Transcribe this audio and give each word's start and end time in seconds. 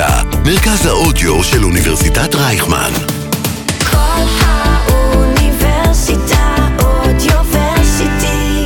האוניברסיטה, 0.00 0.38
מרכז 0.44 0.86
האודיו 0.86 1.44
של 1.44 1.64
אוניברסיטת 1.64 2.34
רייכמן. 2.34 2.90
כל 3.90 4.24
האוניברסיטה 4.40 5.56
אודיוורסיטי. 6.82 8.64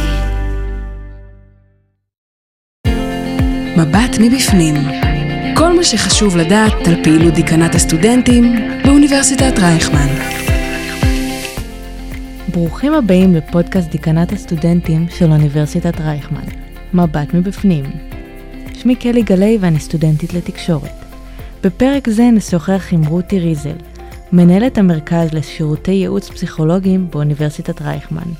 מבט 3.76 4.16
מבפנים. 4.21 4.75
כל 5.57 5.76
מה 5.76 5.84
שחשוב 5.84 6.36
לדעת 6.36 6.86
על 6.86 7.04
פעילות 7.04 7.35
דיקנת 7.35 7.75
הסטודנטים 7.75 8.57
באוניברסיטת 8.85 9.58
רייכמן. 9.58 10.08
ברוכים 12.49 12.94
הבאים 12.94 13.35
לפודקאסט 13.35 13.90
דיקנת 13.90 14.32
הסטודנטים 14.32 15.07
של 15.18 15.30
אוניברסיטת 15.30 16.00
רייכמן, 16.00 16.46
מבט 16.94 17.35
מבפנים. 17.35 17.85
שמי 18.75 18.96
קלי 18.96 19.22
גלי 19.22 19.58
ואני 19.61 19.80
סטודנטית 19.80 20.35
לתקשורת. 20.35 21.01
בפרק 21.64 22.08
זה 22.08 22.22
נשוחח 22.22 22.93
עם 22.93 23.04
רותי 23.04 23.40
ריזל, 23.40 23.76
מנהלת 24.32 24.79
המרכז 24.79 25.32
לשירותי 25.32 25.90
ייעוץ 25.90 26.30
פסיכולוגיים 26.30 27.11
באוניברסיטת 27.11 27.82
רייכמן. 27.82 28.32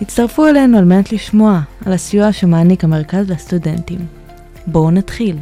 הצטרפו 0.00 0.46
אלינו 0.46 0.78
על 0.78 0.84
מנת 0.84 1.12
לשמוע 1.12 1.60
על 1.86 1.92
הסיוע 1.92 2.32
שמעניק 2.32 2.84
המרכז 2.84 3.30
לסטודנטים. 3.30 4.06
בואו 4.66 4.90
נתחיל. 4.90 5.38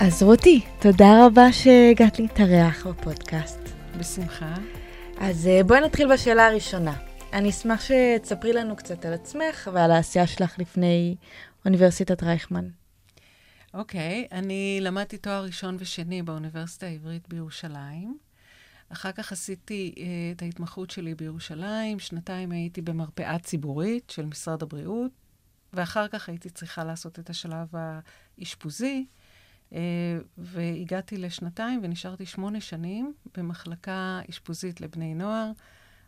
אז 0.00 0.22
רותי, 0.22 0.60
תודה 0.78 1.26
רבה 1.26 1.52
שהגעת 1.52 2.18
להתארח 2.18 2.86
בפודקאסט. 2.86 3.60
בשמחה. 3.98 4.54
אז 5.20 5.46
אה, 5.46 5.64
בואי 5.64 5.80
נתחיל 5.80 6.12
בשאלה 6.12 6.46
הראשונה. 6.46 6.92
אני 7.32 7.50
אשמח 7.50 7.80
שתספרי 7.80 8.52
לנו 8.52 8.76
קצת 8.76 9.04
על 9.04 9.12
עצמך 9.12 9.70
ועל 9.72 9.90
העשייה 9.90 10.26
שלך 10.26 10.58
לפני 10.58 11.14
אוניברסיטת 11.64 12.22
רייכמן. 12.22 12.64
אוקיי, 13.76 14.28
אני 14.32 14.78
למדתי 14.82 15.18
תואר 15.18 15.44
ראשון 15.44 15.76
ושני 15.78 16.22
באוניברסיטה 16.22 16.86
העברית 16.86 17.28
בירושלים. 17.28 18.18
אחר 18.88 19.12
כך 19.12 19.32
עשיתי 19.32 19.94
uh, 19.96 20.00
את 20.36 20.42
ההתמחות 20.42 20.90
שלי 20.90 21.14
בירושלים, 21.14 21.98
שנתיים 21.98 22.52
הייתי 22.52 22.82
במרפאה 22.82 23.38
ציבורית 23.38 24.10
של 24.10 24.26
משרד 24.26 24.62
הבריאות, 24.62 25.12
ואחר 25.72 26.08
כך 26.08 26.28
הייתי 26.28 26.50
צריכה 26.50 26.84
לעשות 26.84 27.18
את 27.18 27.30
השלב 27.30 27.68
האשפוזי, 28.38 29.06
uh, 29.70 29.74
והגעתי 30.38 31.16
לשנתיים 31.16 31.80
ונשארתי 31.82 32.26
שמונה 32.26 32.60
שנים 32.60 33.14
במחלקה 33.36 34.20
אשפוזית 34.30 34.80
לבני 34.80 35.14
נוער. 35.14 35.50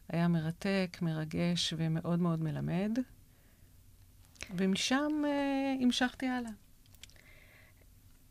היה 0.09 0.29
מרתק, 0.29 0.99
מרגש 1.03 1.75
ומאוד 1.77 2.21
מאוד 2.21 2.43
מלמד. 2.43 2.99
ומשם 4.57 5.23
uh, 5.25 5.83
המשכתי 5.85 6.27
הלאה. 6.27 6.68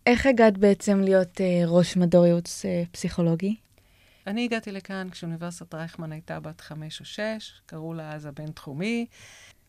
איך 0.08 0.26
הגעת 0.26 0.58
בעצם 0.58 1.02
להיות 1.02 1.38
uh, 1.38 1.42
ראש 1.66 1.98
מדור 1.98 2.26
ייעוץ 2.26 2.66
uh, 2.66 2.90
פסיכולוגי? 2.92 3.56
אני 4.28 4.46
הגעתי 4.46 4.72
לכאן 4.72 5.10
כשאוניברסיטת 5.12 5.74
רייכמן 5.74 6.12
הייתה 6.12 6.40
בת 6.40 6.62
חמש 6.62 7.00
או 7.00 7.06
שש, 7.06 7.62
קראו 7.66 7.94
לה 7.94 8.14
אז 8.14 8.26
הבינתחומי. 8.26 9.06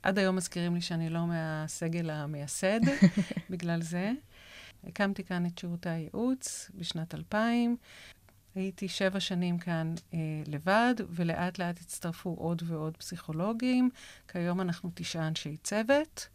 עד 0.03 0.19
היום 0.19 0.37
מזכירים 0.37 0.75
לי 0.75 0.81
שאני 0.81 1.11
לא 1.11 1.27
מהסגל 1.27 2.11
המייסד, 2.11 2.81
בגלל 3.51 3.83
זה. 3.83 4.13
הקמתי 4.85 5.25
כאן 5.25 5.47
את 5.47 5.59
שירותי 5.59 5.89
הייעוץ 5.89 6.71
בשנת 6.75 7.15
2000. 7.15 7.77
הייתי 8.55 8.89
שבע 8.89 9.21
שנים 9.21 9.59
כאן 9.59 9.95
אה, 10.15 10.19
לבד, 10.47 10.95
ולאט 11.11 11.59
לאט 11.59 11.81
הצטרפו 11.81 12.35
עוד 12.39 12.63
ועוד 12.67 12.97
פסיכולוגים. 12.97 13.91
כיום 14.29 14.61
אנחנו 14.61 14.91
תשעה 14.95 15.29
אנשי 15.29 15.57
צוות. 15.57 16.29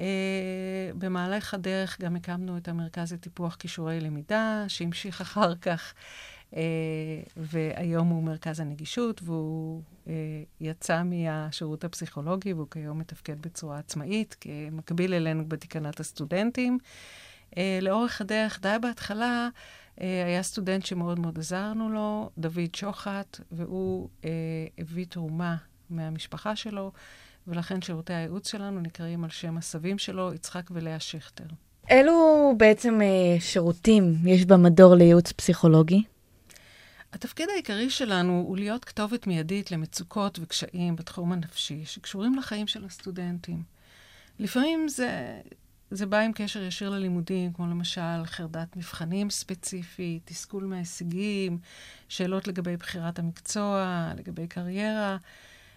אה, 0.00 0.90
במהלך 0.98 1.54
הדרך 1.54 2.00
גם 2.00 2.16
הקמנו 2.16 2.56
את 2.56 2.68
המרכז 2.68 3.12
לטיפוח 3.12 3.54
כישורי 3.54 4.00
למידה, 4.00 4.64
שהמשיך 4.68 5.20
אחר 5.20 5.54
כך, 5.54 5.94
אה, 6.56 6.62
והיום 7.36 8.08
הוא 8.08 8.22
מרכז 8.22 8.60
הנגישות, 8.60 9.20
והוא 9.24 9.82
אה, 10.08 10.12
יצא 10.60 11.02
מהשירות 11.02 11.84
הפסיכולוגי, 11.84 12.52
והוא 12.52 12.66
כיום 12.70 12.98
מתפקד 12.98 13.42
בצורה 13.42 13.78
עצמאית, 13.78 14.36
כמקביל 14.40 15.14
אלינו 15.14 15.48
בתקנת 15.48 16.00
הסטודנטים. 16.00 16.78
אה, 17.56 17.78
לאורך 17.82 18.20
הדרך, 18.20 18.60
די 18.60 18.76
בהתחלה, 18.82 19.48
אה, 20.00 20.24
היה 20.26 20.42
סטודנט 20.42 20.86
שמאוד 20.86 21.18
מאוד 21.18 21.38
עזרנו 21.38 21.90
לו, 21.90 22.30
דוד 22.38 22.74
שוחט, 22.76 23.40
והוא 23.52 24.08
אה, 24.24 24.30
הביא 24.78 25.06
תרומה 25.08 25.56
מהמשפחה 25.90 26.56
שלו, 26.56 26.92
ולכן 27.46 27.82
שירותי 27.82 28.12
הייעוץ 28.12 28.50
שלנו 28.50 28.80
נקראים 28.80 29.24
על 29.24 29.30
שם 29.30 29.56
הסבים 29.56 29.98
שלו, 29.98 30.34
יצחק 30.34 30.62
ולאה 30.70 31.00
שכטר. 31.00 31.44
אילו 31.90 32.54
בעצם 32.56 33.00
אה, 33.02 33.40
שירותים 33.40 34.14
יש 34.26 34.44
במדור 34.44 34.94
לייעוץ 34.94 35.32
פסיכולוגי? 35.32 36.02
התפקיד 37.12 37.48
העיקרי 37.48 37.90
שלנו 37.90 38.44
הוא 38.46 38.56
להיות 38.56 38.84
כתובת 38.84 39.26
מיידית 39.26 39.70
למצוקות 39.70 40.38
וקשיים 40.42 40.96
בתחום 40.96 41.32
הנפשי 41.32 41.84
שקשורים 41.84 42.34
לחיים 42.34 42.66
של 42.66 42.84
הסטודנטים. 42.84 43.62
לפעמים 44.38 44.88
זה, 44.88 45.40
זה 45.90 46.06
בא 46.06 46.18
עם 46.18 46.32
קשר 46.32 46.62
ישיר 46.62 46.90
ללימודים, 46.90 47.52
כמו 47.52 47.66
למשל 47.66 48.24
חרדת 48.24 48.76
מבחנים 48.76 49.30
ספציפית, 49.30 50.22
תסכול 50.24 50.64
מההישגים, 50.64 51.58
שאלות 52.08 52.48
לגבי 52.48 52.76
בחירת 52.76 53.18
המקצוע, 53.18 54.08
לגבי 54.18 54.46
קריירה, 54.46 55.16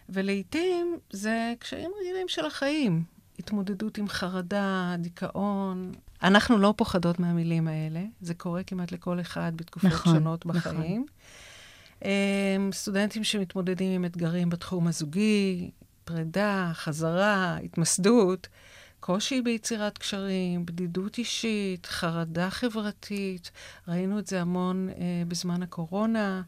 ולעיתים 0.10 0.98
זה 1.10 1.54
קשיים 1.60 1.92
רגילים 2.02 2.28
של 2.28 2.46
החיים, 2.46 3.04
התמודדות 3.40 3.98
עם 3.98 4.08
חרדה, 4.08 4.96
דיכאון. 5.00 5.92
אנחנו 6.24 6.58
לא 6.58 6.74
פוחדות 6.78 7.20
מהמילים 7.20 7.68
האלה, 7.68 8.04
זה 8.22 8.34
קורה 8.34 8.64
כמעט 8.64 8.92
לכל 8.92 9.20
אחד 9.20 9.52
בתקופות 9.56 9.92
נכון, 9.92 10.14
שונות 10.14 10.46
בחיים. 10.46 11.06
נכון. 12.02 12.72
סטודנטים 12.72 13.24
שמתמודדים 13.24 13.92
עם 13.92 14.06
אתגרים 14.06 14.50
בתחום 14.50 14.88
הזוגי, 14.88 15.72
פרידה, 16.06 16.72
חזרה, 16.74 17.58
התמסדות, 17.58 18.48
קושי 19.00 19.42
ביצירת 19.42 19.98
קשרים, 19.98 20.66
בדידות 20.66 21.18
אישית, 21.18 21.86
חרדה 21.86 22.50
חברתית, 22.50 23.52
ראינו 23.88 24.20
את 24.20 24.28
זה 24.28 24.42
המון 24.42 24.90
אה, 24.90 25.24
בזמן 25.28 25.64
הקורונה. 25.64 26.42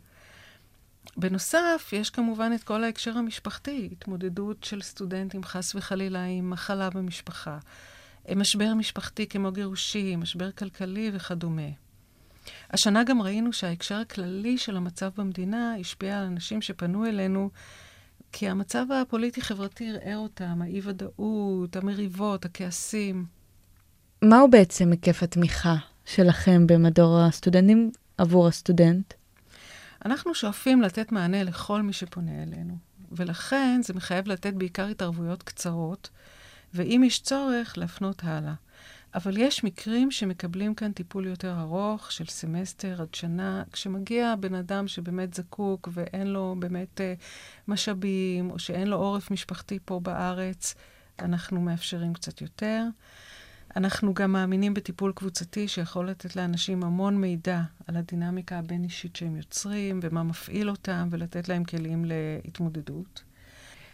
בנוסף, 1.18 1.90
יש 1.94 2.09
כמובן 2.09 2.51
את 2.56 2.63
כל 2.63 2.84
ההקשר 2.84 3.18
המשפחתי, 3.18 3.90
התמודדות 3.91 4.63
של 4.63 4.81
סטודנטים 4.81 5.44
חס 5.44 5.75
וחלילה 5.75 6.25
עם 6.25 6.50
מחלה 6.50 6.90
במשפחה, 6.90 7.57
משבר 8.35 8.73
משפחתי 8.73 9.28
כמו 9.28 9.51
גירושים, 9.51 10.19
משבר 10.19 10.51
כלכלי 10.51 11.12
וכדומה. 11.13 11.69
השנה 12.72 13.03
גם 13.03 13.22
ראינו 13.22 13.53
שההקשר 13.53 13.95
הכללי 13.95 14.57
של 14.57 14.78
המצב 14.78 15.09
במדינה 15.18 15.75
השפיע 15.79 16.19
על 16.19 16.25
אנשים 16.25 16.62
שפנו 16.62 17.06
אלינו, 17.06 17.50
כי 18.31 18.50
המצב 18.50 18.85
הפוליטי-חברתי 19.01 19.89
ערער 19.89 20.18
אותם, 20.18 20.62
האי-ודאות, 20.62 21.75
המריבות, 21.75 22.45
הכעסים. 22.45 23.25
מהו 24.22 24.50
בעצם 24.50 24.91
היקף 24.91 25.24
התמיכה 25.24 25.75
שלכם 26.06 26.68
במדור 26.68 27.19
הסטודנטים 27.19 27.91
עבור 28.18 28.47
הסטודנט? 28.47 29.13
אנחנו 30.05 30.35
שואפים 30.35 30.81
לתת 30.81 31.11
מענה 31.11 31.43
לכל 31.43 31.81
מי 31.81 31.93
שפונה 31.93 32.43
אלינו, 32.43 32.77
ולכן 33.11 33.81
זה 33.83 33.93
מחייב 33.93 34.27
לתת 34.27 34.53
בעיקר 34.53 34.87
התערבויות 34.87 35.43
קצרות, 35.43 36.09
ואם 36.73 37.01
יש 37.05 37.19
צורך, 37.21 37.77
להפנות 37.77 38.23
הלאה. 38.23 38.53
אבל 39.15 39.37
יש 39.37 39.63
מקרים 39.63 40.11
שמקבלים 40.11 40.75
כאן 40.75 40.91
טיפול 40.91 41.25
יותר 41.25 41.59
ארוך, 41.59 42.11
של 42.11 42.25
סמסטר 42.25 43.01
עד 43.01 43.13
שנה, 43.13 43.63
כשמגיע 43.71 44.35
בן 44.39 44.55
אדם 44.55 44.87
שבאמת 44.87 45.33
זקוק 45.33 45.89
ואין 45.91 46.27
לו 46.27 46.55
באמת 46.59 47.01
uh, 47.01 47.23
משאבים, 47.67 48.51
או 48.51 48.59
שאין 48.59 48.88
לו 48.88 48.97
עורף 48.97 49.31
משפחתי 49.31 49.79
פה 49.85 50.00
בארץ, 50.00 50.75
אנחנו 51.19 51.61
מאפשרים 51.61 52.13
קצת 52.13 52.41
יותר. 52.41 52.83
אנחנו 53.77 54.13
גם 54.13 54.31
מאמינים 54.31 54.74
בטיפול 54.74 55.12
קבוצתי 55.15 55.68
שיכול 55.68 56.09
לתת 56.09 56.35
לאנשים 56.35 56.83
המון 56.83 57.18
מידע 57.18 57.62
על 57.88 57.97
הדינמיקה 57.97 58.59
הבין-אישית 58.59 59.15
שהם 59.15 59.35
יוצרים 59.35 60.00
ומה 60.03 60.24
מפעיל 60.24 60.69
אותם, 60.69 61.07
ולתת 61.12 61.50
להם 61.50 61.63
כלים 61.63 62.06
להתמודדות. 62.06 63.24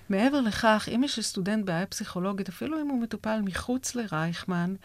מעבר 0.09 0.41
לכך, 0.41 0.89
אם 0.95 1.01
יש 1.03 1.19
לסטודנט 1.19 1.65
בעיה 1.65 1.85
פסיכולוגית, 1.85 2.49
אפילו 2.49 2.81
אם 2.81 2.87
הוא 2.87 3.01
מטופל 3.01 3.41
מחוץ 3.41 3.95
לרייכמן 3.95 4.75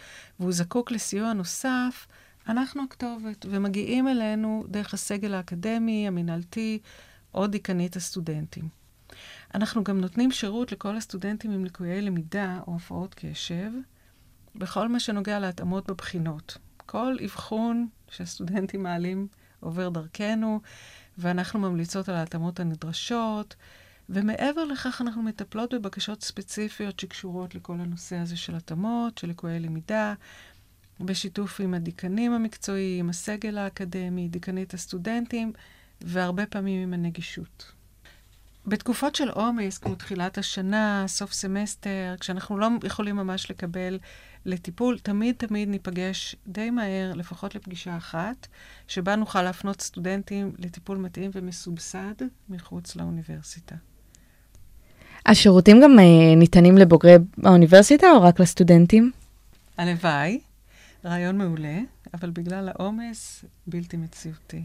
והוא 0.41 0.53
זקוק 0.53 0.91
לסיוע 0.91 1.33
נוסף, 1.33 2.06
אנחנו 2.49 2.83
הכתובת, 2.85 3.47
ומגיעים 3.50 4.09
אלינו 4.09 4.65
דרך 4.69 4.95
הסגל 4.95 5.35
האקדמי, 5.35 6.09
המינהלתי 6.09 6.79
או 7.35 7.47
דיקנית 7.47 7.97
הסטודנטים. 7.97 8.69
אנחנו 9.55 9.85
גם 9.85 10.00
נותנים 10.00 10.31
שירות 10.31 10.73
לכל 10.73 10.97
הסטודנטים 10.97 11.50
עם 11.50 11.65
ליקויי 11.65 12.03
למידה 12.03 12.61
או 12.67 12.77
הפרעות 12.77 13.15
קשב, 13.15 13.71
בכל 14.59 14.89
מה 14.89 15.01
שנוגע 15.01 15.39
להתאמות 15.39 15.91
בבחינות. 15.91 16.59
כל 16.77 17.17
אבחון 17.25 17.89
שהסטודנטים 18.11 18.83
מעלים 18.83 19.27
עובר 19.61 19.89
דרכנו, 19.89 20.61
ואנחנו 21.19 21.61
ממליצות 21.61 22.09
על 22.09 22.15
ההתאמות 22.15 22.61
הנדרשות, 22.61 23.57
ומעבר 24.09 24.65
לכך 24.65 25.01
אנחנו 25.01 25.23
מטפלות 25.23 25.75
בבקשות 25.75 26.23
ספציפיות 26.23 27.01
שקשורות 27.01 27.55
לכל 27.55 27.81
הנושא 27.81 28.17
הזה 28.17 28.37
של 28.37 28.55
התאמות, 28.55 29.19
של 29.19 29.29
לקויי 29.29 29.61
למידה, 29.61 30.15
בשיתוף 31.01 31.61
עם 31.61 31.75
הדיקנים 31.75 32.33
המקצועיים, 32.33 33.11
הסגל 33.11 33.59
האקדמי, 33.59 34.29
דיקנית 34.29 34.75
הסטודנטים, 34.75 35.53
והרבה 36.01 36.47
פעמים 36.47 36.83
עם 36.83 36.95
הנגישות. 36.95 37.78
בתקופות 38.67 39.15
של 39.15 39.29
עומס, 39.31 39.79
כמו 39.79 39.95
תחילת 39.95 40.39
השנה, 40.39 41.05
סוף 41.07 41.33
סמסטר, 41.33 42.15
כשאנחנו 42.21 42.59
לא 42.59 42.69
יכולים 42.85 43.17
ממש 43.17 43.51
לקבל 43.51 43.99
לטיפול, 44.47 44.99
תמיד 44.99 45.35
תמיד 45.39 45.69
ניפגש 45.69 46.37
די 46.47 46.71
מהר, 46.71 47.13
לפחות 47.15 47.55
לפגישה 47.55 47.97
אחת, 47.97 48.47
שבה 48.89 49.17
נוכל 49.17 49.43
להפנות 49.43 49.81
סטודנטים 49.81 50.53
לטיפול 50.59 50.99
מתאים 50.99 51.31
ומסובסד 51.35 52.15
מחוץ 52.49 52.97
לאוניברסיטה. 52.97 53.75
השירותים 55.27 55.81
גם 55.83 55.99
אה, 55.99 56.35
ניתנים 56.37 56.79
לבוגרי 56.79 57.15
האוניברסיטה 57.45 58.07
או 58.11 58.23
רק 58.23 58.41
לסטודנטים? 58.41 59.11
הלוואי, 59.77 60.41
רעיון 61.05 61.39
מעולה, 61.39 61.79
אבל 62.15 62.31
בגלל 62.31 62.69
העומס, 62.69 63.45
בלתי 63.67 63.97
מציאותי. 63.97 64.63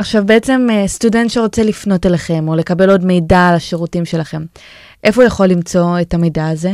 עכשיו 0.00 0.26
בעצם 0.26 0.66
אה, 0.70 0.88
סטודנט 0.88 1.30
שרוצה 1.30 1.62
לפנות 1.62 2.06
אליכם 2.06 2.48
או 2.48 2.54
לקבל 2.54 2.90
עוד 2.90 3.04
מידע 3.04 3.48
על 3.48 3.54
השירותים 3.54 4.04
שלכם, 4.04 4.44
איפה 5.04 5.20
הוא 5.20 5.26
יכול 5.26 5.46
למצוא 5.46 6.00
את 6.00 6.14
המידע 6.14 6.48
הזה? 6.48 6.72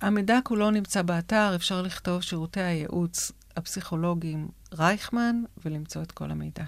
המידע 0.00 0.38
כולו 0.44 0.70
נמצא 0.70 1.02
באתר, 1.02 1.52
אפשר 1.54 1.82
לכתוב 1.82 2.22
שירותי 2.22 2.60
הייעוץ 2.60 3.32
הפסיכולוגיים 3.56 4.48
רייכמן 4.78 5.42
ולמצוא 5.64 6.02
את 6.02 6.12
כל 6.12 6.30
המידע. 6.30 6.62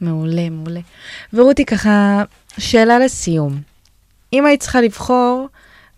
מעולה, 0.00 0.50
מעולה. 0.50 0.80
ורותי, 1.32 1.64
ככה, 1.64 2.22
שאלה 2.58 2.98
לסיום. 2.98 3.60
אם 4.32 4.46
היית 4.46 4.60
צריכה 4.60 4.80
לבחור 4.80 5.48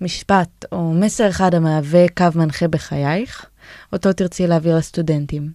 משפט 0.00 0.64
או 0.72 0.92
מסר 0.92 1.28
אחד 1.28 1.54
המהווה 1.54 2.08
קו 2.16 2.26
מנחה 2.34 2.68
בחייך, 2.68 3.46
אותו 3.92 4.12
תרצי 4.12 4.46
להעביר 4.46 4.76
לסטודנטים, 4.76 5.52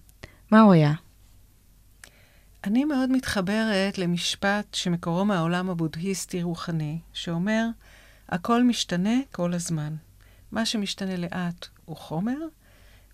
מה 0.50 0.60
הוא 0.60 0.72
היה? 0.72 0.92
אני 2.64 2.84
מאוד 2.84 3.10
מתחברת 3.10 3.98
למשפט 3.98 4.74
שמקורו 4.74 5.24
מהעולם 5.24 5.70
הבודהיסטי-רוחני, 5.70 6.98
שאומר, 7.12 7.66
הכל 8.28 8.62
משתנה 8.62 9.14
כל 9.32 9.54
הזמן. 9.54 9.94
מה 10.52 10.66
שמשתנה 10.66 11.16
לאט 11.16 11.66
הוא 11.84 11.96
חומר, 11.96 12.38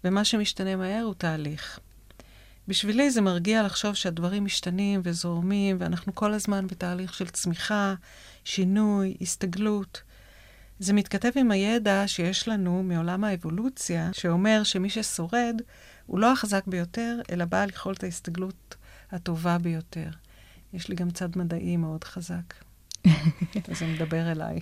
ומה 0.05 0.25
שמשתנה 0.25 0.77
מהר 0.77 1.03
הוא 1.05 1.15
תהליך. 1.15 1.81
בשבילי 2.69 3.11
זה 3.11 3.21
מרגיע 3.21 3.63
לחשוב 3.63 3.95
שהדברים 3.95 4.45
משתנים 4.45 5.01
וזורמים, 5.05 5.77
ואנחנו 5.81 6.15
כל 6.15 6.33
הזמן 6.33 6.67
בתהליך 6.67 7.15
של 7.15 7.29
צמיחה, 7.29 7.95
שינוי, 8.45 9.17
הסתגלות. 9.21 10.03
זה 10.79 10.93
מתכתב 10.93 11.31
עם 11.37 11.51
הידע 11.51 12.03
שיש 12.07 12.49
לנו 12.49 12.83
מעולם 12.83 13.25
האבולוציה, 13.25 14.11
שאומר 14.13 14.63
שמי 14.65 14.91
ששורד 14.91 15.61
הוא 16.07 16.19
לא 16.19 16.33
החזק 16.33 16.67
ביותר, 16.67 17.21
אלא 17.31 17.45
בעל 17.45 17.71
יכולת 17.71 18.05
ההסתגלות 18.05 18.77
הטובה 19.13 19.59
ביותר. 19.59 20.09
יש 20.75 20.89
לי 20.89 20.97
גם 20.97 21.11
צד 21.11 21.29
מדעי 21.39 21.77
מאוד 21.77 22.05
חזק. 22.05 22.55
אז 23.71 23.79
זה 23.79 23.87
מדבר 23.87 24.33
אליי. 24.33 24.61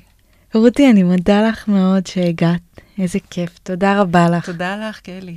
רותי, 0.55 0.91
אני 0.91 1.02
מודה 1.02 1.49
לך 1.49 1.69
מאוד 1.69 2.06
שהגעת. 2.06 2.61
איזה 2.99 3.19
כיף. 3.31 3.58
תודה 3.62 4.00
רבה 4.00 4.31
לך. 4.31 4.46
תודה 4.46 4.88
לך, 4.88 5.00
קלי. 5.00 5.37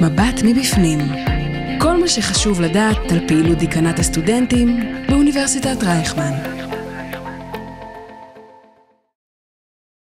מבט 0.00 0.42
מבפנים. 0.44 0.98
כל 1.80 2.00
מה 2.00 2.08
שחשוב 2.08 2.60
לדעת 2.60 3.12
על 3.12 3.28
פעילות 3.28 3.58
דיקנת 3.58 3.98
הסטודנטים 3.98 4.80
באוניברסיטת 5.08 5.82
רייכמן. 5.82 6.63